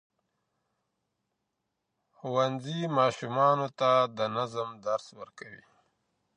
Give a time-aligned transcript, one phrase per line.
[2.15, 5.63] ښوونځي ماشومانو ته د نظم درس ورکوي.